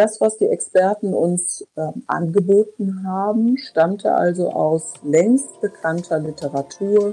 [0.00, 7.12] Das, was die Experten uns äh, angeboten haben, stammte also aus längst bekannter Literatur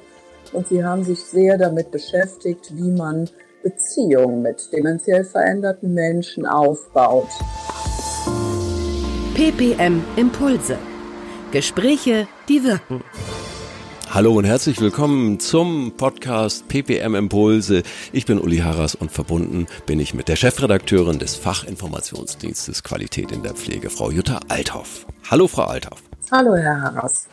[0.53, 3.29] und sie haben sich sehr damit beschäftigt, wie man
[3.61, 7.27] Beziehungen mit dementiell veränderten Menschen aufbaut.
[9.35, 10.77] PPM Impulse.
[11.51, 13.03] Gespräche, die wirken.
[14.09, 17.83] Hallo und herzlich willkommen zum Podcast PPM Impulse.
[18.13, 23.43] Ich bin Uli Harras und verbunden bin ich mit der Chefredakteurin des Fachinformationsdienstes Qualität in
[23.43, 25.05] der Pflege, Frau Jutta Althoff.
[25.29, 26.01] Hallo, Frau Althoff.
[26.31, 27.27] Hallo, Herr Harras.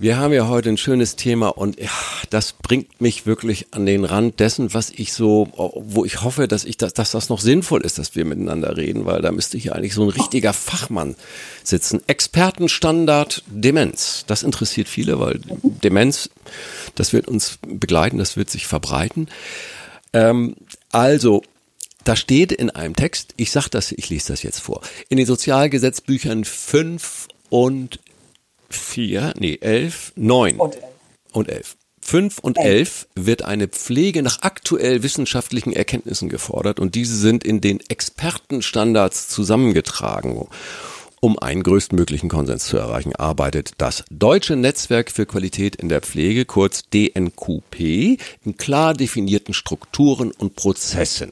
[0.00, 1.88] Wir haben ja heute ein schönes Thema und ja,
[2.28, 6.64] das bringt mich wirklich an den Rand dessen, was ich so, wo ich hoffe, dass
[6.64, 9.76] ich das, dass das noch sinnvoll ist, dass wir miteinander reden, weil da müsste hier
[9.76, 11.14] eigentlich so ein richtiger Fachmann
[11.62, 12.02] sitzen.
[12.08, 14.24] Expertenstandard Demenz.
[14.26, 16.28] Das interessiert viele, weil Demenz,
[16.96, 19.28] das wird uns begleiten, das wird sich verbreiten.
[20.12, 20.56] Ähm,
[20.90, 21.44] also,
[22.02, 25.26] da steht in einem Text, ich sag das, ich lese das jetzt vor, in den
[25.26, 28.00] Sozialgesetzbüchern 5 und
[28.76, 30.84] vier, nee, elf, neun und elf.
[31.32, 31.76] Und elf.
[32.00, 37.62] Fünf und elf wird eine Pflege nach aktuell wissenschaftlichen Erkenntnissen gefordert und diese sind in
[37.62, 40.46] den Expertenstandards zusammengetragen.
[41.20, 46.44] Um einen größtmöglichen Konsens zu erreichen, arbeitet das Deutsche Netzwerk für Qualität in der Pflege,
[46.44, 51.30] kurz DNQP, in klar definierten Strukturen und Prozessen.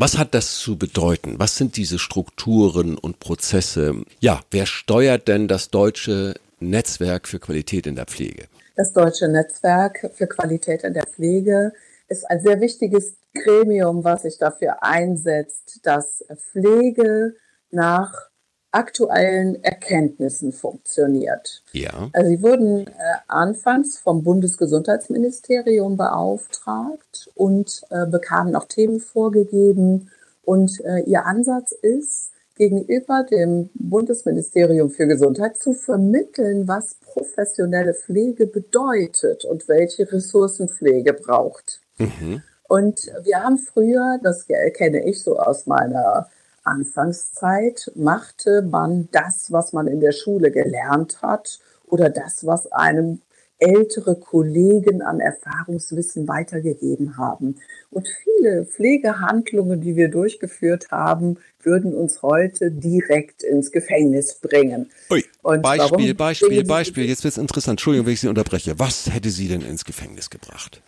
[0.00, 1.34] Was hat das zu bedeuten?
[1.38, 3.96] Was sind diese Strukturen und Prozesse?
[4.18, 8.46] Ja, wer steuert denn das deutsche Netzwerk für Qualität in der Pflege?
[8.76, 11.74] Das deutsche Netzwerk für Qualität in der Pflege
[12.08, 17.34] ist ein sehr wichtiges Gremium, was sich dafür einsetzt, dass Pflege
[17.70, 18.29] nach
[18.72, 21.62] aktuellen Erkenntnissen funktioniert.
[21.72, 22.08] Ja.
[22.12, 22.92] Also sie wurden äh,
[23.26, 30.10] anfangs vom Bundesgesundheitsministerium beauftragt und äh, bekamen auch Themen vorgegeben.
[30.42, 38.46] Und äh, ihr Ansatz ist, gegenüber dem Bundesministerium für Gesundheit zu vermitteln, was professionelle Pflege
[38.46, 41.80] bedeutet und welche Ressourcen Pflege braucht.
[41.96, 42.42] Mhm.
[42.68, 46.28] Und wir haben früher, das kenne ich so aus meiner
[46.70, 53.20] Anfangszeit machte man das, was man in der Schule gelernt hat oder das, was einem
[53.58, 57.56] ältere Kollegen an Erfahrungswissen weitergegeben haben.
[57.90, 64.90] Und viele Pflegehandlungen, die wir durchgeführt haben, würden uns heute direkt ins Gefängnis bringen.
[65.10, 67.04] Ui, Beispiel, Beispiel, Beispiel.
[67.04, 67.74] Jetzt wird es interessant.
[67.74, 68.78] Entschuldigung, wenn ich Sie unterbreche.
[68.78, 70.80] Was hätte Sie denn ins Gefängnis gebracht?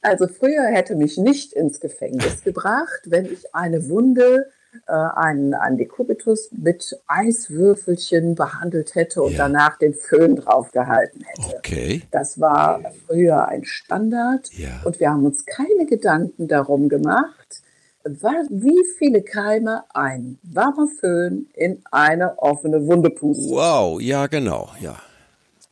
[0.00, 4.46] Also früher hätte mich nicht ins Gefängnis gebracht, wenn ich eine Wunde
[4.86, 9.38] äh, einen, einen Dekubitus mit Eiswürfelchen behandelt hätte und ja.
[9.38, 11.56] danach den Föhn draufgehalten hätte.
[11.58, 12.02] Okay.
[12.10, 14.80] Das war früher ein Standard ja.
[14.84, 17.62] und wir haben uns keine Gedanken darum gemacht,
[18.04, 23.50] wie viele Keime ein warmer Föhn in eine offene Wunde pustet.
[23.50, 24.96] Wow, ja genau, ja.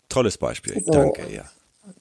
[0.09, 0.93] Tolles Beispiel, so.
[0.93, 1.45] danke, ja.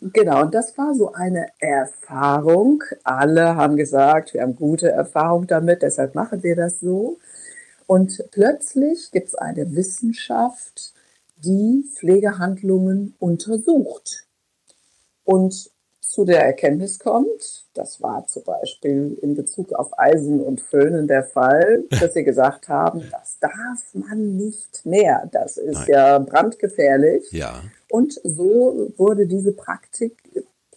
[0.01, 2.83] Genau, und das war so eine Erfahrung.
[3.03, 7.17] Alle haben gesagt, wir haben gute Erfahrung damit, deshalb machen wir das so.
[7.87, 10.93] Und plötzlich gibt es eine Wissenschaft,
[11.37, 14.27] die Pflegehandlungen untersucht
[15.23, 15.71] und
[16.09, 21.23] zu der Erkenntnis kommt, das war zum Beispiel in Bezug auf Eisen und Föhnen der
[21.23, 25.29] Fall, dass sie gesagt haben, das darf man nicht mehr.
[25.31, 25.87] Das ist Nein.
[25.87, 27.31] ja brandgefährlich.
[27.31, 27.61] Ja.
[27.91, 30.17] Und so wurde diese Praktik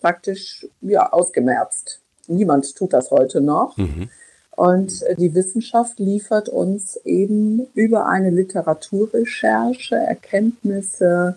[0.03, 2.01] praktisch ja, ausgemerzt.
[2.27, 3.79] Niemand tut das heute noch.
[3.79, 4.11] Mhm.
[4.55, 11.37] Und die Wissenschaft liefert uns eben über eine Literaturrecherche Erkenntnisse,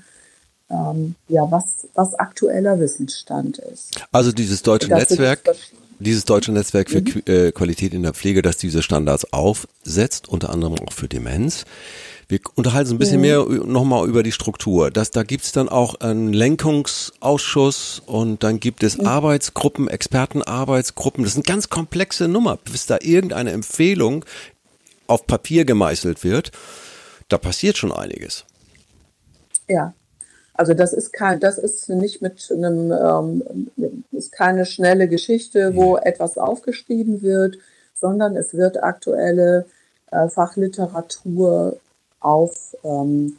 [0.69, 3.99] ähm, ja, was, was aktueller Wissensstand ist.
[4.11, 5.41] Also dieses deutsche das Netzwerk,
[5.99, 7.21] dieses deutsche Netzwerk für mhm.
[7.25, 11.65] Äh, Qualität in der Pflege, das diese Standards aufsetzt, unter anderem auch für Demenz.
[12.27, 13.21] Wir unterhalten uns ein bisschen mhm.
[13.21, 14.89] mehr nochmal über die Struktur.
[14.89, 19.05] Das, da gibt's dann auch einen Lenkungsausschuss und dann gibt es mhm.
[19.05, 21.23] Arbeitsgruppen, Expertenarbeitsgruppen.
[21.23, 24.25] Das sind ganz komplexe Nummer, bis da irgendeine Empfehlung
[25.05, 26.51] auf Papier gemeißelt wird.
[27.29, 28.45] Da passiert schon einiges.
[29.67, 29.93] Ja,
[30.57, 35.93] also das ist kein, das ist nicht mit einem, ähm, ist keine schnelle Geschichte, wo
[35.93, 36.03] mhm.
[36.03, 37.57] etwas aufgeschrieben wird,
[37.93, 39.65] sondern es wird aktuelle
[40.11, 41.77] äh, Fachliteratur
[42.19, 43.37] auf ähm,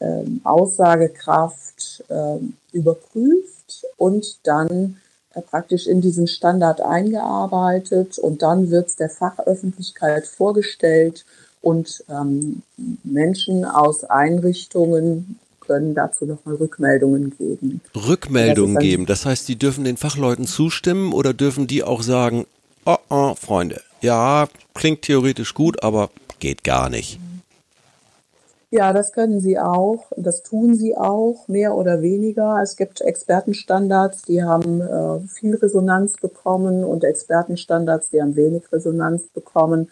[0.00, 5.00] ähm, Aussagekraft ähm, überprüft und dann
[5.34, 11.24] äh, praktisch in diesen Standard eingearbeitet und dann wird es der Fachöffentlichkeit vorgestellt
[11.62, 12.62] und ähm,
[13.04, 15.38] Menschen aus Einrichtungen
[15.70, 17.80] können dazu nochmal Rückmeldungen geben.
[17.94, 22.46] Rückmeldungen das geben, das heißt, die dürfen den Fachleuten zustimmen oder dürfen die auch sagen,
[22.86, 27.20] oh, oh, Freunde, ja, klingt theoretisch gut, aber geht gar nicht.
[28.72, 30.10] Ja, das können sie auch.
[30.16, 32.58] Das tun sie auch, mehr oder weniger.
[32.60, 39.28] Es gibt Expertenstandards, die haben äh, viel Resonanz bekommen und Expertenstandards, die haben wenig Resonanz
[39.28, 39.88] bekommen.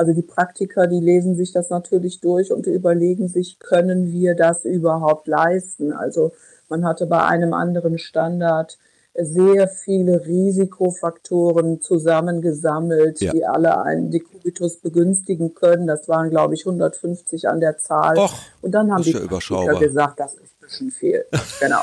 [0.00, 4.64] Also die Praktiker, die lesen sich das natürlich durch und überlegen sich, können wir das
[4.64, 5.92] überhaupt leisten?
[5.92, 6.32] Also
[6.70, 8.78] man hatte bei einem anderen Standard
[9.14, 13.30] sehr viele Risikofaktoren zusammengesammelt, ja.
[13.30, 15.86] die alle einen Dekubitus begünstigen können.
[15.86, 18.16] Das waren, glaube ich, 150 an der Zahl.
[18.16, 18.32] Och,
[18.62, 21.26] und dann haben die Praktiker gesagt, das ist ein bisschen viel.
[21.60, 21.82] genau.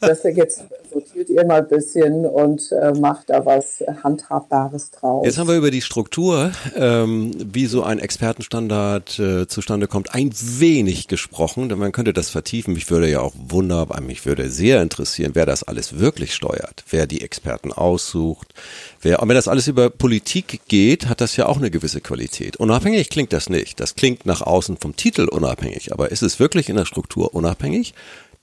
[0.00, 5.24] Das jetzt sortiert ihr mal ein bisschen und äh, macht da was Handhabbares draus.
[5.24, 10.30] Jetzt haben wir über die Struktur, ähm, wie so ein Expertenstandard äh, zustande kommt, ein
[10.32, 11.68] wenig gesprochen.
[11.68, 12.74] Denn man könnte das vertiefen.
[12.74, 17.06] Mich würde ja auch wunderbar, mich würde sehr interessieren, wer das alles wirklich steuert, wer
[17.06, 18.54] die Experten aussucht,
[19.02, 22.56] wer, und wenn das alles über Politik geht, hat das ja auch eine gewisse Qualität.
[22.56, 23.80] Unabhängig klingt das nicht.
[23.80, 25.92] Das klingt nach außen vom Titel unabhängig.
[25.92, 27.94] Aber ist es wirklich in der Struktur unabhängig?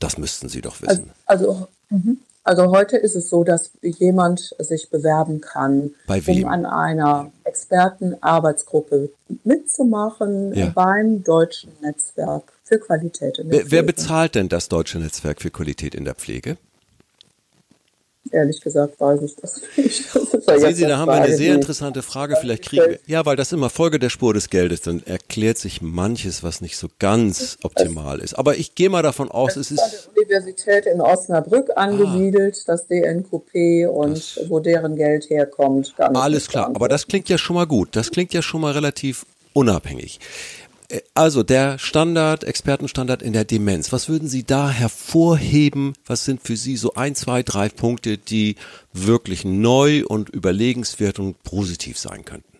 [0.01, 1.11] Das müssten Sie doch wissen.
[1.25, 2.17] Also, also, mhm.
[2.43, 9.11] also heute ist es so, dass jemand sich bewerben kann, um an einer Expertenarbeitsgruppe
[9.43, 10.69] mitzumachen ja.
[10.69, 13.71] beim Deutschen Netzwerk für Qualität in der wer, Pflege.
[13.71, 16.57] Wer bezahlt denn das Deutsche Netzwerk für Qualität in der Pflege?
[18.29, 20.05] Ehrlich gesagt weiß ich das nicht.
[20.13, 22.35] Das ja Sehen Sie, da haben wir eine sehr interessante Frage.
[22.39, 25.81] Vielleicht kriegen wir, ja, weil das immer Folge der Spur des Geldes, dann erklärt sich
[25.81, 28.35] manches, was nicht so ganz optimal ist.
[28.35, 29.79] Aber ich gehe mal davon aus, es ist.
[29.79, 31.81] An der Universität in Osnabrück ah.
[31.81, 35.93] angesiedelt, ah, das DNQP und das, wo deren Geld herkommt.
[35.97, 37.95] alles klar, aber das klingt ja schon mal gut.
[37.95, 40.19] Das klingt ja schon mal relativ unabhängig.
[41.13, 43.91] Also der Standard, Expertenstandard in der Demenz.
[43.93, 45.93] Was würden Sie da hervorheben?
[46.05, 48.55] Was sind für Sie so ein, zwei, drei Punkte, die
[48.93, 52.57] wirklich neu und überlegenswert und positiv sein könnten?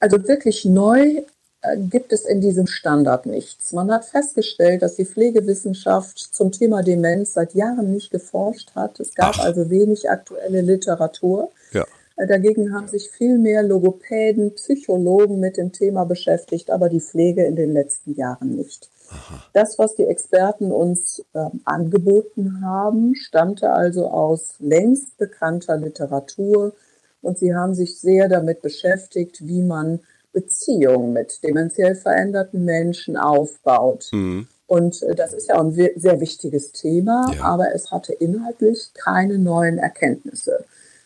[0.00, 1.22] Also wirklich neu
[1.62, 3.72] äh, gibt es in diesem Standard nichts.
[3.72, 9.00] Man hat festgestellt, dass die Pflegewissenschaft zum Thema Demenz seit Jahren nicht geforscht hat.
[9.00, 9.44] Es gab Ach.
[9.44, 11.50] also wenig aktuelle Literatur.
[11.72, 11.86] Ja.
[12.16, 17.56] Dagegen haben sich viel mehr Logopäden, Psychologen mit dem Thema beschäftigt, aber die Pflege in
[17.56, 18.88] den letzten Jahren nicht.
[19.10, 19.42] Aha.
[19.52, 26.72] Das, was die Experten uns äh, angeboten haben, stammte also aus längst bekannter Literatur
[27.20, 30.00] und sie haben sich sehr damit beschäftigt, wie man
[30.32, 34.08] Beziehungen mit dementiell veränderten Menschen aufbaut.
[34.12, 34.46] Mhm.
[34.66, 37.42] Und äh, das ist ja ein sehr wichtiges Thema, ja.
[37.42, 40.64] aber es hatte inhaltlich keine neuen Erkenntnisse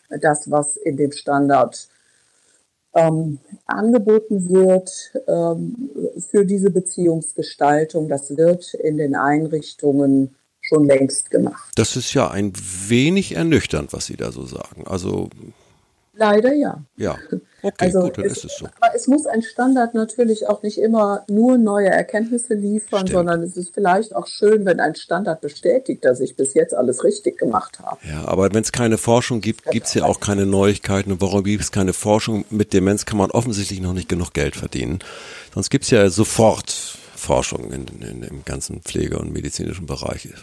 [0.09, 1.87] das, was in dem Standard
[2.95, 5.89] ähm, angeboten wird ähm,
[6.31, 11.71] für diese Beziehungsgestaltung, das wird in den Einrichtungen schon längst gemacht.
[11.75, 12.53] Das ist ja ein
[12.87, 14.85] wenig ernüchternd, was Sie da so sagen.
[14.85, 15.29] Also
[16.13, 16.83] Leider ja.
[16.97, 17.17] Ja,
[17.61, 18.65] okay, also gut, dann es, ist es so.
[18.79, 23.11] Aber es muss ein Standard natürlich auch nicht immer nur neue Erkenntnisse liefern, Stimmt.
[23.11, 27.03] sondern es ist vielleicht auch schön, wenn ein Standard bestätigt, dass ich bis jetzt alles
[27.03, 27.97] richtig gemacht habe.
[28.07, 31.11] Ja, aber wenn es keine Forschung gibt, gibt es ja auch keine Neuigkeiten.
[31.11, 32.45] Und warum gibt es keine Forschung?
[32.49, 34.99] Mit Demenz kann man offensichtlich noch nicht genug Geld verdienen.
[35.53, 40.25] Sonst gibt es ja sofort Forschung in, in, im ganzen Pflege- und medizinischen Bereich.
[40.25, 40.33] Wir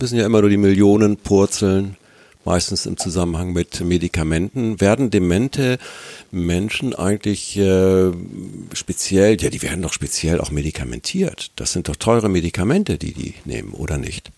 [0.00, 1.96] müssen ja immer nur die Millionen purzeln
[2.44, 4.80] meistens im Zusammenhang mit Medikamenten.
[4.80, 5.78] Werden demente
[6.30, 8.12] Menschen eigentlich äh,
[8.74, 11.50] speziell, ja, die werden doch speziell auch medikamentiert.
[11.56, 14.30] Das sind doch teure Medikamente, die die nehmen, oder nicht?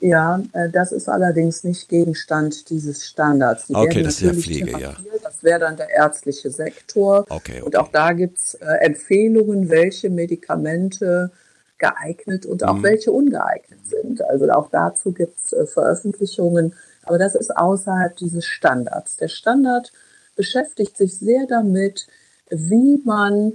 [0.00, 3.66] Ja, äh, das ist allerdings nicht Gegenstand dieses Standards.
[3.66, 4.96] Die okay, das ist ja Pflege, ja.
[5.24, 7.26] Das wäre dann der ärztliche Sektor.
[7.28, 7.62] Okay, okay.
[7.62, 11.32] Und auch da gibt es äh, Empfehlungen, welche Medikamente
[11.78, 12.82] geeignet und auch mhm.
[12.84, 14.22] welche ungeeignet sind.
[14.22, 16.74] Also auch dazu gibt es äh, Veröffentlichungen
[17.08, 19.16] aber das ist außerhalb dieses Standards.
[19.16, 19.92] Der Standard
[20.36, 22.06] beschäftigt sich sehr damit,
[22.50, 23.54] wie man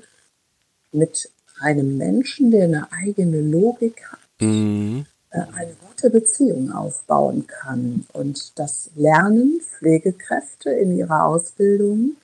[0.92, 1.30] mit
[1.60, 5.06] einem Menschen, der eine eigene Logik hat, mhm.
[5.30, 8.06] Äh, eine gute Beziehung aufbauen kann.
[8.14, 12.16] Und das lernen Pflegekräfte in ihrer Ausbildung.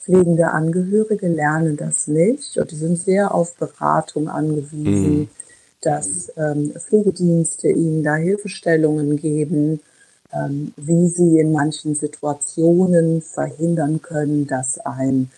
[0.00, 5.28] Pflegende Angehörige lernen das nicht und die sind sehr auf Beratung angewiesen, mhm.
[5.80, 9.80] dass ähm, Pflegedienste ihnen da Hilfestellungen geben
[10.76, 15.30] wie sie in manchen Situationen verhindern können, dass ein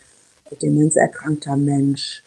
[0.62, 2.22] demenzerkrankter Mensch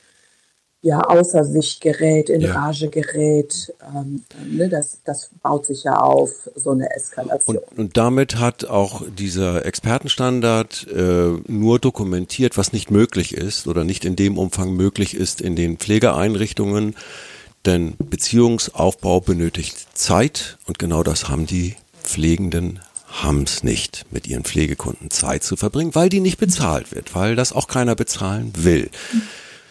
[0.82, 2.54] ja außer sich gerät, in ja.
[2.54, 3.74] Rage gerät.
[3.94, 7.58] Ähm, ne, das, das baut sich ja auf, so eine Eskalation.
[7.58, 13.84] Und, und damit hat auch dieser Expertenstandard äh, nur dokumentiert, was nicht möglich ist oder
[13.84, 16.96] nicht in dem Umfang möglich ist in den Pflegeeinrichtungen.
[17.66, 22.80] Denn Beziehungsaufbau benötigt Zeit und genau das haben die Pflegenden
[23.12, 27.36] haben es nicht, mit ihren Pflegekunden Zeit zu verbringen, weil die nicht bezahlt wird, weil
[27.36, 28.90] das auch keiner bezahlen will.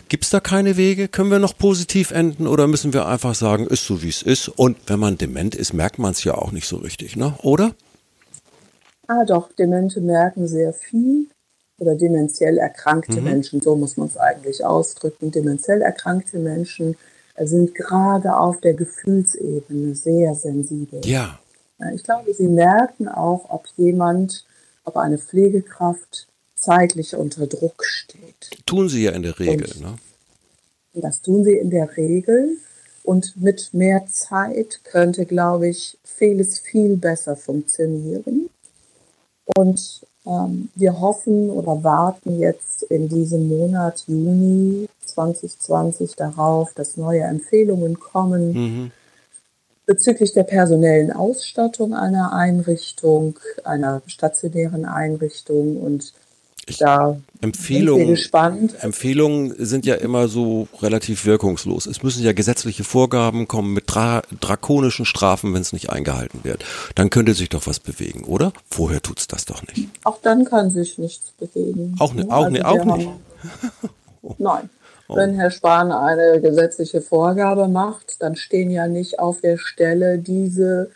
[0.08, 1.06] Gibt es da keine Wege?
[1.06, 4.48] Können wir noch positiv enden oder müssen wir einfach sagen, ist so wie es ist?
[4.48, 7.34] Und wenn man dement ist, merkt man es ja auch nicht so richtig, ne?
[7.42, 7.74] Oder?
[9.06, 11.28] Ah, doch, Demente merken sehr viel.
[11.78, 13.24] Oder dementiell erkrankte mhm.
[13.24, 15.30] Menschen, so muss man es eigentlich ausdrücken.
[15.30, 16.96] Dementiell erkrankte Menschen
[17.40, 21.00] sind gerade auf der Gefühlsebene sehr sensibel.
[21.04, 21.38] Ja.
[21.94, 24.44] Ich glaube, sie merken auch, ob jemand,
[24.84, 28.50] ob eine Pflegekraft zeitlich unter Druck steht.
[28.66, 29.70] Tun sie ja in der Regel.
[29.76, 29.94] Und ne?
[30.94, 32.56] Das tun sie in der Regel.
[33.04, 38.50] Und mit mehr Zeit könnte, glaube ich, vieles viel besser funktionieren.
[39.56, 47.22] Und ähm, wir hoffen oder warten jetzt in diesem Monat Juni 2020 darauf, dass neue
[47.22, 48.90] Empfehlungen kommen mhm.
[49.88, 56.12] Bezüglich der personellen Ausstattung einer Einrichtung, einer stationären Einrichtung und
[56.78, 58.18] da Empfehlungen,
[58.80, 61.86] Empfehlungen sind ja immer so relativ wirkungslos.
[61.86, 66.66] Es müssen ja gesetzliche Vorgaben kommen mit dra drakonischen Strafen, wenn es nicht eingehalten wird.
[66.94, 68.52] Dann könnte sich doch was bewegen, oder?
[68.68, 69.88] Vorher tut es das doch nicht.
[70.04, 71.96] Auch dann kann sich nichts bewegen.
[71.98, 73.08] Auch, ne, auch, ne, also auch nicht.
[74.38, 74.68] Nein.
[75.08, 75.16] Oh.
[75.16, 80.90] Wenn Herr Spahn eine gesetzliche Vorgabe macht, dann stehen ja nicht auf der Stelle diese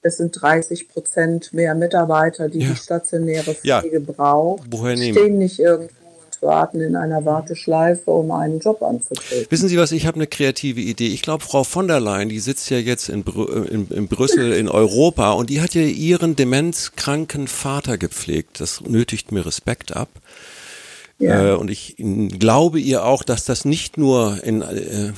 [0.00, 2.70] es sind 30 Prozent mehr Mitarbeiter, die ja.
[2.70, 4.12] die stationäre Pflege ja.
[4.14, 4.62] braucht.
[4.70, 5.18] Woher nehmen?
[5.18, 5.92] Stehen nicht irgendwo
[6.40, 9.46] und warten in einer Warteschleife, um einen Job anzutreten.
[9.50, 11.08] Wissen Sie was, ich habe eine kreative Idee.
[11.08, 14.52] Ich glaube, Frau von der Leyen, die sitzt ja jetzt in, Brü in, in Brüssel,
[14.52, 18.60] in Europa, und die hat ja ihren demenzkranken Vater gepflegt.
[18.60, 20.08] Das nötigt mir Respekt ab.
[21.18, 21.54] Ja.
[21.54, 25.12] Äh, und ich glaube ihr auch, dass das nicht nur in äh,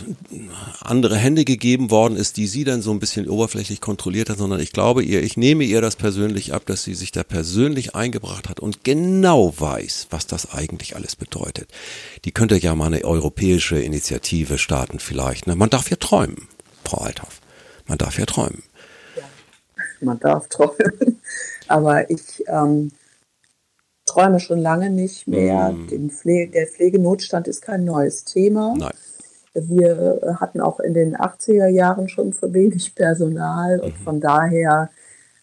[0.80, 4.60] andere Hände gegeben worden ist, die sie dann so ein bisschen oberflächlich kontrolliert hat, sondern
[4.60, 8.48] ich glaube ihr, ich nehme ihr das persönlich ab, dass sie sich da persönlich eingebracht
[8.48, 11.68] hat und genau weiß, was das eigentlich alles bedeutet.
[12.24, 15.46] Die könnte ja mal eine europäische Initiative starten vielleicht.
[15.46, 15.54] Ne?
[15.54, 16.48] Man darf ja träumen,
[16.82, 17.42] Frau Althoff.
[17.86, 18.62] Man darf ja träumen.
[19.16, 19.24] Ja,
[20.00, 21.20] man darf träumen.
[21.68, 22.90] Aber ich ähm,
[24.10, 25.70] träume schon lange nicht mehr.
[25.70, 26.10] Mm.
[26.10, 28.74] Pflege, der Pflegenotstand ist kein neues Thema.
[28.76, 28.90] Nein.
[29.54, 34.04] Wir hatten auch in den 80er Jahren schon zu wenig Personal und mhm.
[34.04, 34.90] von daher,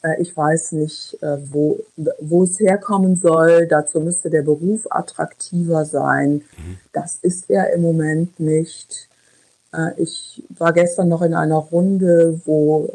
[0.02, 1.80] äh, ich weiß nicht, äh, wo,
[2.22, 3.68] wo es herkommen soll.
[3.68, 6.36] Dazu müsste der Beruf attraktiver sein.
[6.58, 6.78] Mhm.
[6.94, 9.10] Das ist er im Moment nicht.
[9.74, 12.90] Äh, ich war gestern noch in einer Runde, wo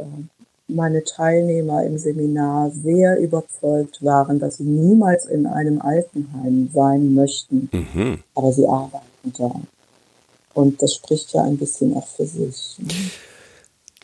[0.69, 7.69] meine Teilnehmer im Seminar sehr überzeugt waren, dass sie niemals in einem Altenheim sein möchten.
[7.73, 8.19] Mhm.
[8.35, 9.53] Aber sie arbeiten da.
[10.55, 12.77] Und das spricht ja ein bisschen auch für sich.
[12.79, 12.89] Ne?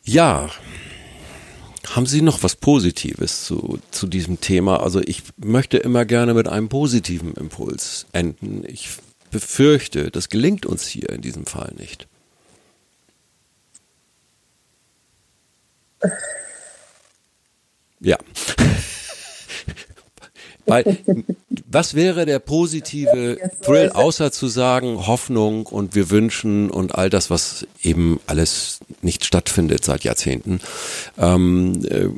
[0.05, 0.50] Ja.
[1.87, 4.83] Haben Sie noch was Positives zu, zu diesem Thema?
[4.83, 8.62] Also ich möchte immer gerne mit einem positiven Impuls enden.
[8.67, 8.91] Ich
[9.31, 12.07] befürchte, das gelingt uns hier in diesem Fall nicht.
[18.00, 18.19] Ja.
[20.67, 20.99] Weil,
[21.67, 27.31] was wäre der positive Thrill, außer zu sagen Hoffnung und wir wünschen und all das,
[27.31, 30.61] was eben alles nicht stattfindet seit Jahrzehnten.
[31.17, 32.09] Ähm, äh,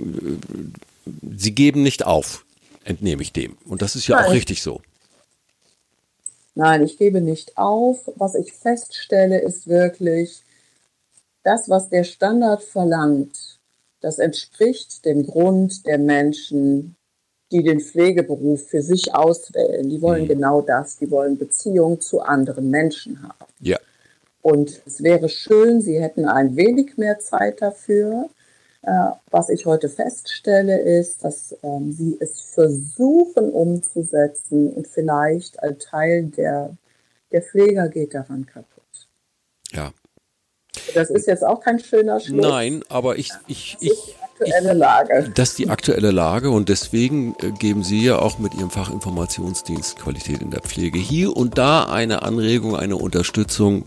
[1.37, 2.44] sie geben nicht auf,
[2.84, 3.56] entnehme ich dem.
[3.66, 4.26] Und das ist ja Nein.
[4.26, 4.80] auch richtig so.
[6.56, 8.10] Nein, ich gebe nicht auf.
[8.16, 10.42] Was ich feststelle, ist wirklich,
[11.42, 13.59] das, was der Standard verlangt,
[14.00, 16.97] das entspricht dem Grund der Menschen,
[17.52, 19.88] die den Pflegeberuf für sich auswählen.
[19.88, 20.28] Die wollen mhm.
[20.28, 20.97] genau das.
[20.97, 23.52] Die wollen Beziehung zu anderen Menschen haben.
[23.61, 23.78] Ja.
[24.42, 28.30] Und es wäre schön, sie hätten ein wenig mehr Zeit dafür.
[28.83, 35.78] Äh, was ich heute feststelle, ist, dass ähm, sie es versuchen umzusetzen und vielleicht ein
[35.78, 36.76] Teil der,
[37.33, 39.09] der Pfleger geht daran kaputt.
[39.73, 39.92] Ja,
[40.94, 42.46] das ist jetzt auch kein schöner Schluss.
[42.46, 43.90] Nein, aber ich, ich, ich,
[44.38, 45.32] das ist die aktuelle Lage.
[45.34, 49.99] Das ist die aktuelle Lage und deswegen äh, geben Sie ja auch mit Ihrem Fachinformationsdienst
[49.99, 53.84] Qualität in der Pflege hier und da eine Anregung, eine Unterstützung,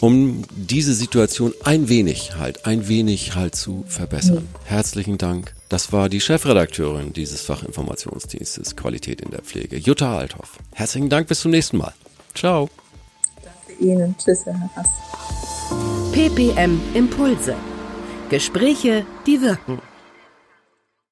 [0.00, 4.48] um diese Situation ein wenig halt, ein wenig halt zu verbessern.
[4.52, 4.64] Mhm.
[4.64, 5.54] Herzlichen Dank.
[5.68, 10.58] Das war die Chefredakteurin dieses Fachinformationsdienstes Qualität in der Pflege, Jutta Althoff.
[10.72, 11.92] Herzlichen Dank, bis zum nächsten Mal.
[12.34, 12.68] Ciao.
[13.78, 14.14] Ihnen.
[14.18, 14.88] Tschüss, Herr Hass.
[16.12, 17.54] PPM Impulse.
[18.30, 19.80] Gespräche, die wirken.